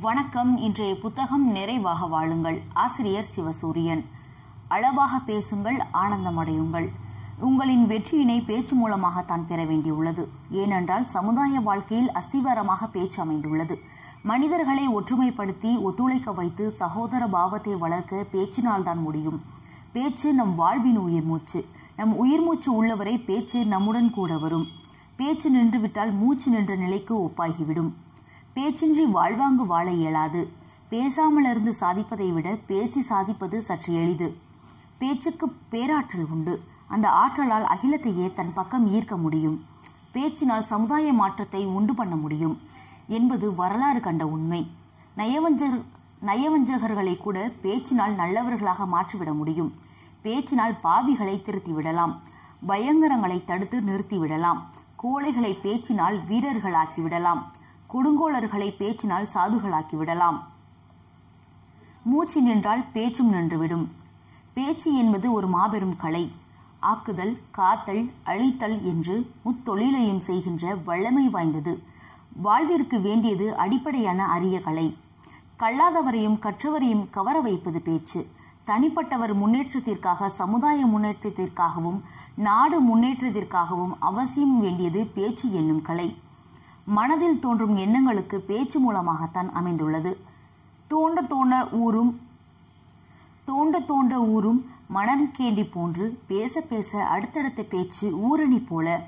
[0.00, 0.56] வணக்கம்.
[0.56, 2.62] இன்றைய புத்தகம் நிறைவாக வாழுங்கள்.
[2.72, 4.04] ஆசிரியர் சிவசூரியன்.
[4.68, 6.88] அளவாக பேசுங்கள் ஆனந்தமடையுங்கள்.
[7.38, 10.26] உங்களின் வெற்றியினை பேச்சு மூலமாகத்தான் பெற வேண்டியுள்ளது.
[10.50, 13.78] ஏனென்றால் சமுதாய வாழ்க்கையில் அஸ்திவாரமாக பேச்சு அமைந்துள்ளது.
[14.22, 19.42] மனிதர்களை ஒற்றுமைப்படுத்தி ஒத்துழைக்க வைத்து சகோதர பாவத்தை வளர்க்க பேச்சினால்தான் முடியும்.
[19.92, 21.66] பேச்சு நம் வாழ்வின் உயிர் மூச்சு.
[21.96, 24.66] நம் உயிர் மூச்சு உள்ளவரை பேச்சு நம்முடன் கூட வரும்.
[25.16, 27.90] பேச்சு நின்றுவிட்டால் மூச்சு நின்ற நிலைக்கு ஒப்பாகிவிடும்.
[28.58, 30.52] பேச்சின்றி வாழ்வாங்கு வாழ இயலாது.
[30.90, 34.36] பேசாமலிருந்து சாதிப்பதை விட பேசி சாதிப்பது சற்று எளிது.
[34.98, 36.62] பேச்சுக்கு பேராற்றல் உண்டு.
[36.88, 39.64] அந்த ஆற்றலால் அகிலத்தையே தன் பக்கம் ஈர்க்க முடியும்.
[40.14, 42.60] பேச்சினால் சமுதாய மாற்றத்தை உண்டு பண்ண முடியும்
[43.08, 44.70] என்பது வரலாறு கண்ட உண்மை.
[45.16, 45.84] நயவஞ்சர்
[46.26, 49.74] நயவஞ்சகர்களை கூட பேச்சினால் நல்லவர்களாக மாற்றிவிட முடியும்.
[50.22, 52.22] பேச்சினால் பாவிகளை திருத்தி விடலாம்
[52.68, 54.60] பயங்கரங்களை தடுத்து நிறுத்திவிடலாம்.
[55.02, 57.52] கோழைகளை பேச்சினால் வீரர்களாக்கி விடலாம்
[57.92, 60.46] கொடுங்கோளர்களை பேச்சினால் சாதுகளாக்கி விடலாம்
[62.02, 63.86] மூச்சு நின்றால் பேச்சும் நின்றுவிடும்.
[64.54, 66.32] பேச்சு என்பது ஒரு மாபெரும் கலை.
[66.82, 71.82] ஆக்குதல் காத்தல் அழித்தல் என்று முத்தொழிலையும் செய்கின்ற வல்லமை வாய்ந்தது.
[72.36, 74.96] வாழ்விற்கு வேண்டியது அடிப்படையான அரிய கலை.
[75.58, 78.26] கல்லாதவரையும் கற்றவரையும் கவர வைப்பது பேச்சு.
[78.66, 82.00] தனிப்பட்டவர் முன்னேற்றத்திற்காக சமுதாய முன்னேற்றத்திற்காகவும்
[82.36, 86.08] நாடு முன்னேற்றத்திற்காகவும் அவசியம் வேண்டியது பேச்சு என்னும் கலை.
[86.88, 90.20] மனதில் தோன்றும் எண்ணங்களுக்கு பேச்சு மூலமாகத்தான் அமைந்துள்ளது.
[90.86, 92.20] தோண்ட தோண்ட ஊரும்
[93.44, 99.06] தோண்ட தோண்ட ஊரும் மனம் கேண்டி போன்று பேச பேச அடுத்தடுத்த பேச்சு ஊரணி போல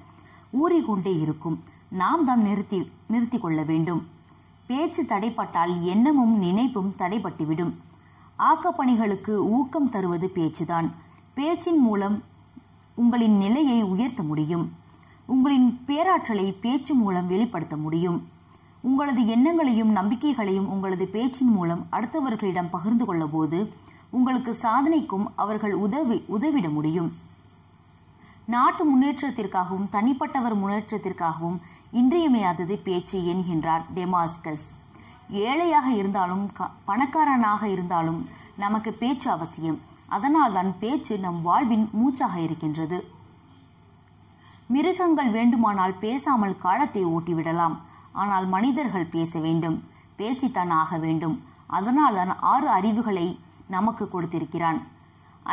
[0.50, 1.62] ஊறிக்கொண்டே இருக்கும்.
[1.88, 4.08] நாம் தான் நிறுத்தி நிறுத்தி கொள்ள வேண்டும்.
[4.66, 7.72] பேச்சு தடைப்பட்டால் எண்ணமும் நினைப்பும் தடைப்பட்டுவிடும்
[8.38, 10.90] ஆக்கப்பணிகளுக்கு ஊக்கம் தருவது பேச்சுதான்.
[11.34, 12.22] பேச்சின் மூலம்
[12.94, 14.79] உங்களின் நிலையை உயர்த்த முடியும்.
[15.30, 18.18] உங்களின் பேராற்றலை பேச்சு மூலம் வெளிப்படுத்த முடியும்.
[18.80, 23.58] உங்களது எண்ணங்களையும் நம்பிக்கைகளையும் உங்களது பேச்சின் மூலம் அடுத்தவர்களிடம் பகிர்ந்து கொள்ள போது
[24.10, 27.10] உங்களுக்கு சாதனைக்கும் அவர்கள் உதவி உதவிட முடியும்.
[28.46, 31.58] நாட்டு முன்னேற்றத்திற்காகவும் தனிப்பட்டவர் முன்னேற்றத்திற்காகவும்
[31.92, 34.66] இன்றியமையாதது பேச்சு என்கின்றார் டெமாஸ்கஸ்.
[35.30, 36.50] ஏழையாக இருந்தாலும்
[36.84, 39.80] பணக்காரனாக இருந்தாலும் நமக்கு பேச்சு அவசியம்.
[40.08, 43.18] அதனால்தான் பேச்சு நம் வாழ்வின் மூச்சாக இருக்கின்றது.
[44.74, 47.76] மிருகங்கள் வேண்டுமானால் பேசாமல் காலத்தை ஓட்டிவிடலாம்.
[48.22, 49.76] ஆனால் மனிதர்கள் பேச வேண்டும்
[50.20, 51.36] பேசித்தான் ஆக வேண்டும்.
[51.78, 53.26] அதனால்தான் ஆறு அறிவுகளை
[53.74, 54.78] நமக்கு கொடுத்திருக்கிறான்.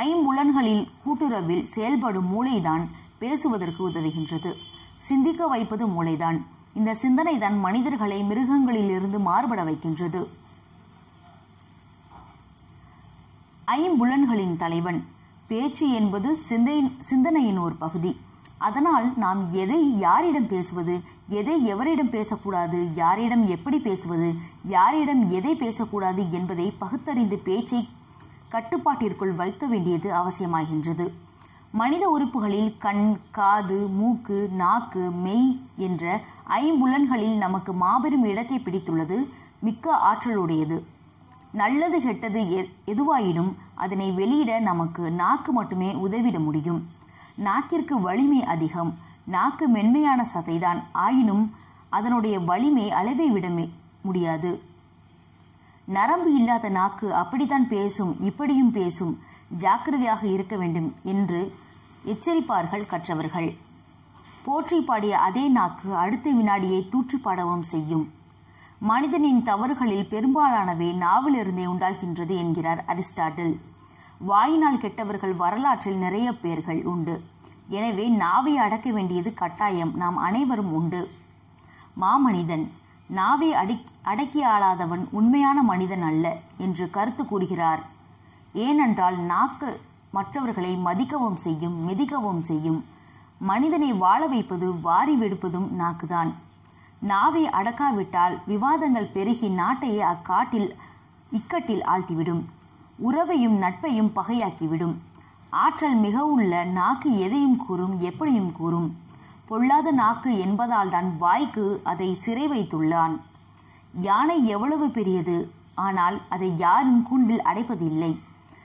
[0.05, 2.83] ஐம்புலன்களில் கூட்டுறவில் செயல்படும் மூளைதான்
[3.21, 4.51] பேசுவதற்கு உதவுகின்றது.
[5.07, 6.37] சிந்திக்க வைப்பது மூளைதான்.
[6.79, 10.21] இந்த சிந்தனை தான் மனிதர்களை மிருகங்களிலிருந்து மாறுபட வைக்கின்றது.
[13.77, 14.99] ஐம்புலன்களின் தலைவன்.
[15.51, 16.29] பேச்சு என்பது
[17.09, 18.11] சிந்தனையின் ஒரு பகுதி.
[18.57, 26.73] அதனால் நாம் எதை யாரிடம் பேசுவது எதை எவரிடம் பேசக்கூடாது யாரிடம் எப்படி பேசுவது யாரிடம் எதை பேசக்கூடாது என்பதை
[26.77, 27.89] பகுத்தறிந்து பேச்சை
[28.49, 31.11] கட்டுப்பாட்டிற்குள் வைக்க வேண்டியது அவசியமாகின்றது.
[31.71, 39.29] மனித உறுப்புகளில் கண் காது மூக்கு நாக்கு மெய் என்ற ஐம்புலன்களில் நமக்கு மாபெரும் இடத்தை பிடித்துள்ளது
[39.59, 40.83] மிக்க ஆற்றலுடையது.
[41.51, 46.95] நல்லது கெட்டது எதுவாயினும் அதனை வெளியிட நமக்கு நாக்கு மட்டுமே உதவிட முடியும்.
[47.37, 48.97] நாக்கிற்கு வலிமை அதிகம்.
[49.25, 50.83] நாக்கு மென்மையான சதைதான்.
[50.91, 51.55] ஆயினும்
[51.89, 53.47] அதனுடைய வலிமை அளவை விட
[54.01, 54.61] முடியாது.
[55.85, 59.19] நரம்பு இல்லாத நாக்கு அப்படித்தான் பேசும் இப்படியும் பேசும்.
[59.57, 61.55] ஜாக்கிரதையாக இருக்க வேண்டும் என்று
[62.05, 63.55] எச்சரிப்பார்கள் கற்றவர்கள்.
[64.43, 68.13] போற்றி பாடிய அதே நாக்கு அடுத்த வினாடியை தூற்றி பாடவும் செய்யும்.
[68.79, 73.55] மனிதனின் தவறுகளில் பெரும்பாலானவை நாவிலிருந்தே உண்டாகின்றது என்கிறார் அரிஸ்டாட்டில்.
[74.17, 77.23] வாயினால் கெட்டவர்கள் வரலாற்றில் நிறைய பேர்கள் உண்டு.
[77.67, 79.95] எனவே நாவை அடக்க வேண்டியது கட்டாயம்.
[79.95, 81.11] நாம் அனைவரும் உண்டு.
[82.01, 82.71] மாமனிதன்
[83.07, 87.79] நாவை அடக்கி அடக்கி ஆளாதவன் உண்மையான மனிதன் அல்ல என்று கருத்து கூறுகிறார்.
[88.53, 92.85] ஏனென்றால் நாக்கு மற்றவர்களை மதிக்கவும் செய்யும் மிதிக்கவும் செய்யும்.
[93.39, 96.33] மனிதனை வாழ வைப்பது வாரி வெடுப்பதும் நாக்குதான்.
[96.99, 100.75] நாவை அடக்காவிட்டால் விவாதங்கள் பெருகி நாட்டையே அக்காட்டில்
[101.31, 102.43] இக்கட்டில் ஆழ்த்திவிடும்.
[102.99, 104.95] உறவையும் நட்பையும் பகையாக்கிவிடும்.
[105.49, 108.97] ஆற்றல் மிக உள்ள நாக்கு எதையும் கூறும் எப்படியும் கூறும்.
[109.45, 113.15] பொல்லாத நாக்கு என்பதால் தான் வாய்க்கு அதை சிறை வைத்துள்ளான்.
[113.99, 115.51] யானை எவ்வளவு பெரியது?
[115.75, 118.11] ஆனால் அதை யாரும் கூண்டில் அடைப்பதில்லை.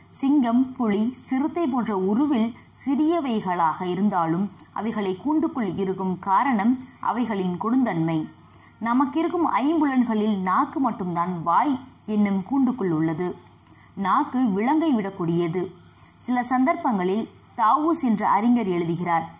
[0.08, 8.28] சிங்கம் புலி சிறுத்தை போன்ற உருவில் சிறியவைகளாக இருந்தாலும் அவைகளை கூண்டுக்குள் இருக்கும் காரணம் அவைகளின் கொடுந்தன்மை.
[8.80, 13.36] நமக்கிருக்கும் ஐம்புலன்களில் நாக்கு மட்டும்தான் வாய் என்னும் கூண்டுக்குள் உள்ளது.
[13.94, 15.72] நாக்கு விலங்கை விடக்கூடியது.
[16.16, 19.30] சில சந்தர்ப்பங்களில் தாவூஸ் என்ற அறிஞர் எழுதுகிறார்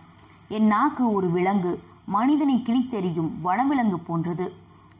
[0.49, 4.53] என் நாக்கு ஒரு விலங்கு மனிதனை கிழித்தெறியும் வனவிலங்கு போன்றது.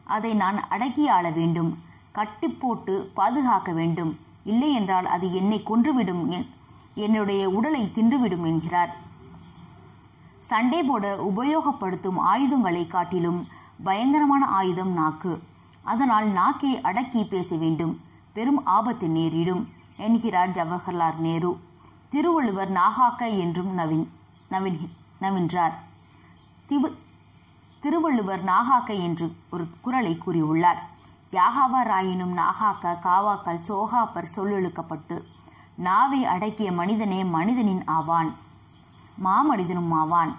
[0.03, 1.77] அதை நான் அடக்கி ஆள வேண்டும்
[2.11, 4.17] கட்டி போட்டு பாதுகாக்க வேண்டும்.
[4.43, 6.47] இல்லை என்றால் அது என்னை கொன்றுவிடும் என்-
[6.95, 8.95] என்னுடைய உடலை தின்றுவிடும் என்கிறார்.
[10.39, 13.47] சண்டை போட உபயோகப்படுத்தும் ஆயுதங்களை காட்டிலும்
[13.83, 15.43] பயங்கரமான ஆயுதம் நாக்கு.
[15.83, 18.02] அதனால் நாக்கை அடக்கி பேச வேண்டும்.
[18.33, 21.59] பெரும் ஆபத்து நேரிடும் என்கிறார் ஜவஹர்லால் நேரு.
[22.09, 24.07] திருவள்ளுவர் நாகாக்க என்றும் நவின்
[24.51, 24.89] நவின்
[25.21, 25.71] நவின்றார்.
[26.69, 26.93] திவு-
[27.79, 30.77] திருவள்ளுவர் நாகாக்க என்று ஒரு குரலை கூறியுள்ளார்.
[31.31, 35.23] யாகாவாராயினும் நாகாக்க காவாக்கள் சோகாப்பர் சொல்லெழுக்கப்பட்டு
[35.75, 38.35] நாவை அடக்கிய மனிதனே மனிதனின் ஆவான்
[39.23, 40.35] மாமனிதனும் ஆவான்.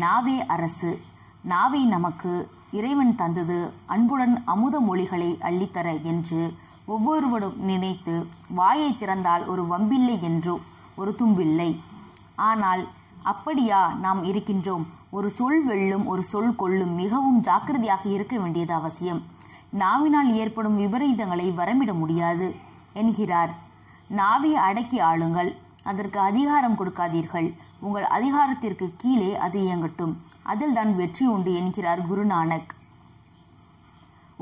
[0.00, 1.02] நாவே அரசு
[1.40, 6.54] நாவை நமக்கு இறைவன் தந்தது அன்புடன் அமுத மொழிகளை அள்ளித்தர என்று
[6.94, 8.14] ஒவ்வொருவரும் நினைத்து
[8.58, 10.54] வாயை திறந்தால் ஒரு வம்பில்லை என்று
[10.96, 11.70] ஒரு தும்பில்லை.
[12.50, 12.82] ஆனால்
[13.22, 14.84] அப்படியா நாம் இருக்கின்றோம்.
[15.10, 19.20] ஒரு சொல் வெல்லும் ஒரு சொல் கொள்ளும் மிகவும் ஜாக்கிரதையாக இருக்க வேண்டியது அவசியம்.
[19.70, 22.48] நாவினால் ஏற்படும் விபரீதங்களை வரமிட முடியாது
[22.92, 23.52] என்கிறார்.
[24.08, 25.50] நாவை அடக்கி ஆளுங்கள்.
[25.84, 27.48] அதற்கு அதிகாரம் கொடுக்காதீர்கள்.
[27.80, 30.14] உங்கள் அதிகாரத்திற்கு கீழே அது இயங்கட்டும்.
[30.42, 32.70] அதில்தான் வெற்றி உண்டு என்கிறார் குருநானக்.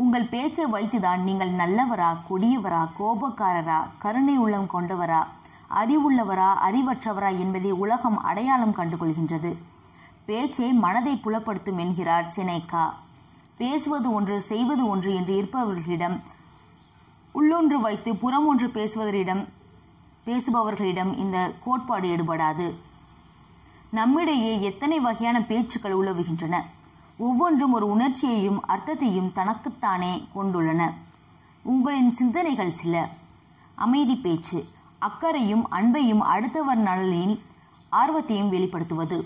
[0.02, 5.20] உங்கள் பேச்சை வைத்துதான் நீங்கள் நல்லவரா கொடியவரா கோபக்காரரா கருணை உள்ளம் கொண்டவரா
[5.80, 9.50] அறிவுள்ளவரா அறிவற்றவரா என்பதை உலகம் அடையாளம் கண்டுகொள்கின்றது.
[10.28, 12.84] பேச்சே மனதை புலப்படுத்தும் என்கிறார் செனேக்கா
[13.56, 16.16] பேசுவது ஒன்று செய்வது ஒன்று என்று இருப்பவர்களிடம்
[17.34, 19.42] உள்ளொன்று வைத்து புறம் ஒன்று பேசுவதரிடம்
[20.26, 22.66] பேசுபவர்களிடம் இந்த கோட்பாடு எடுபடாது.
[23.90, 26.56] நம்மிடையே எத்தனை வகையான பேச்சுக்கள் உலவுகின்றன?
[27.18, 30.92] ஒவ்வொன்றும் ஒரு உணர்ச்சியையும் அர்த்தத்தையும் தனக்குத்தானே கொண்டுள்ளன.
[31.62, 33.08] உங்களின் சிந்தனைகள் சில.
[33.74, 34.66] அமைதி பேச்சு.
[34.98, 37.40] அக்கறையும் அன்பையும் அடுத்தவர் நலனில்
[37.90, 39.24] ஆர்வத்தையும் வெளிப்படுத்துவது.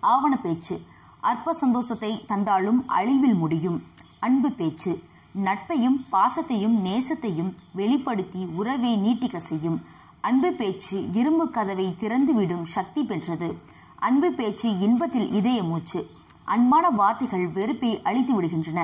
[0.00, 0.82] ஆவண பேச்சு.
[1.20, 3.82] அற்ப சந்தோஷத்தை தந்தாலும் அழிவில் முடியும்.
[4.18, 5.02] அன்பு பேச்சு.
[5.44, 9.82] நட்பையும் பாசத்தையும் நேசத்தையும் வெளிப்படுத்தி உறவை நீட்டிக்க செய்யும்.
[10.20, 13.58] அன்பு பேச்சு இரும்பு கதவை திறந்துவிடும் சக்தி பெற்றது.
[13.96, 16.16] அன்பு பேச்சு இன்பத்தில் இதய மூச்சு
[16.54, 18.80] அன்பான வார்த்தைகள் வெறுப்பை அழித்து விடுகின்றன.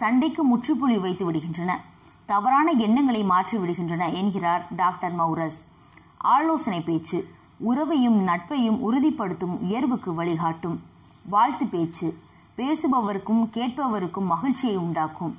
[0.00, 1.72] சண்டைக்கு முற்றுப்புள்ளி வைத்து விடுகின்றன.
[2.26, 5.58] தவறான எண்ணங்களை மாற்றி விடுகின்றன என்கிறார் டாக்டர் மௌரஸ்
[6.34, 7.18] ஆலோசனை பேச்சு
[7.70, 10.76] உறவையும் நட்பையும் உறுதிப்படுத்தும் உயர்வுக்கு வழிகாட்டும்.
[11.24, 12.08] வாழ்த்து பேச்சு
[12.56, 15.34] பேசுபவருக்கும் கேட்பவருக்கும் மகிழ்ச்சியை உண்டாக்கும்.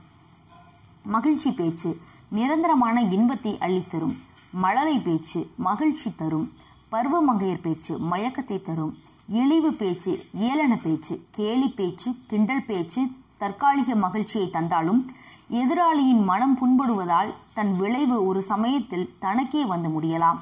[1.06, 1.90] மகிழ்ச்சி பேச்சு
[2.30, 4.16] நிரந்தரமான இன்பத்தை அள்ளித்தரும்.
[4.64, 6.48] மழலை பேச்சு மகிழ்ச்சி தரும்.
[6.92, 8.94] பருவமங்கையர் பேச்சு மயக்கத்தை தரும்.
[9.28, 13.08] இழிவு பேச்சு ஏளன பேச்சு கேலி பேச்சு கிண்டல் பேச்சு
[13.38, 15.12] தற்காலிக மகிழ்ச்சியை தந்தாலும்
[15.52, 20.38] எதிராளியின் மனம் புண்படுவதால் தன் விளைவு ஒரு சமயத்தில் தனக்கே வந்து முடியலாம்.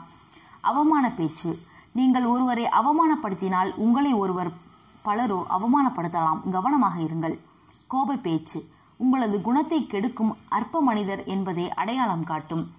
[0.61, 1.59] அவமான பேச்சு.
[1.91, 4.51] நீங்கள் ஒருவரை அவமானப்படுத்தினால் உங்களை ஒருவர்
[5.01, 6.49] பலரோ அவமானப்படுத்தலாம்.
[6.49, 7.39] கவனமாக இருங்கள்.
[7.87, 8.69] கோப பேச்சு.
[8.97, 12.71] உங்களது குணத்தை கெடுக்கும் அற்ப மனிதர் என்பதை அடையாளம் காட்டும்.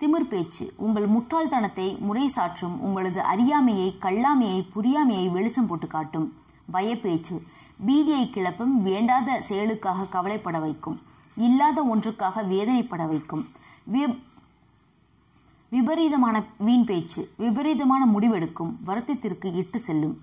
[0.00, 0.72] திமிர் பேச்சு.
[0.76, 6.32] உங்கள் முட்டாள்தனத்தை முறைசாற்றும் உங்களது அறியாமையை கல்லாமையை புரியாமையை வெளிச்சம் போட்டு காட்டும்.
[6.72, 7.42] பயப்பேச்சு.
[7.86, 11.00] பீதியை கிளப்பும் வேண்டாத செயலுக்காக கவலைப்பட வைக்கும்.
[11.36, 13.46] இல்லாத ஒன்றுக்காக வேதனைப்பட வைக்கும்.
[15.70, 17.30] விபரீதமான வீண் பேச்சு.
[17.36, 18.74] விபரீதமான முடிவெடுக்கும்.
[18.86, 20.18] வருத்தத்திற்கு இட்டு செல்லும்.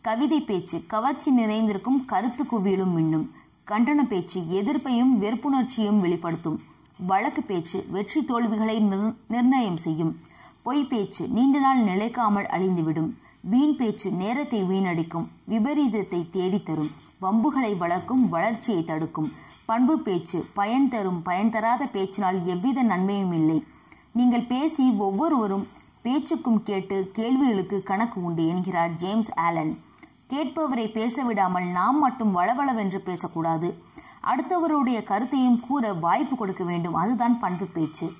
[0.00, 0.84] கவிதை பேச்சு.
[0.86, 3.28] கவர்ச்சி நிறைந்திருக்கும் கருத்து குவியலும் மின்னும்.
[3.66, 4.40] கண்டன பேச்சு.
[4.40, 6.62] எதிர்ப்பையும் வெறுப்புணர்ச்சியும் வெளிப்படுத்தும்.
[7.06, 10.18] வழக்கு பேச்சு வெற்றி தோல்விகளை நிர்- நிர்ணயம் செய்யும்.
[10.62, 13.10] பொய் பேச்சு நீண்ட நாள் நிலைக்காமல் அழிந்துவிடும்.
[13.40, 15.26] வீண் பேச்சு நேரத்தை வீணடிக்கும்.
[15.48, 16.90] விபரீதத்தை தேடித் தரும்.
[17.18, 19.32] வம்புகளை வளர்க்கும் வளர்ச்சியை தடுக்கும்.
[19.64, 23.64] பண்பு பேச்சு பயன் தரும் பயன் தராத பேச்சினால் எவ்வித நன்மையும் இல்லை.
[24.12, 25.68] நீங்கள் பேசி ஒவ்வொருவரும்
[26.02, 29.78] பேச்சுக்கும் கேட்டு கேள்விகளுக்கு கணக்கு உண்டு என்கிறார் ஜேம்ஸ் ஆலன்.
[30.28, 33.82] கேட்பவரை பேச விடாமல் நாம் மட்டும் வளவளவென்று பேசக்கூடாது.
[34.30, 36.94] அடுத்தவருடைய கருத்தையும் கூற வாய்ப்பு கொடுக்க வேண்டும்.
[36.94, 38.12] அதுதான் பண்பு பேச்சு.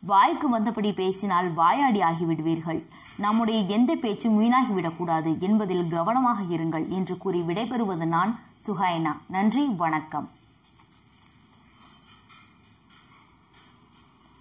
[0.00, 2.80] வாய்க்கு வந்தபடி பேசினால் வாயாடி ஆகிவிடுவீர்கள்.
[3.16, 10.30] நம்முடைய எந்த பேச்சும் வீணாகிவிடக்கூடாது என்பதில் கவனமாக இருங்கள் என்று கூறி விடைபெறுவது நான் சுஹாய்னா நன்றி வணக்கம்.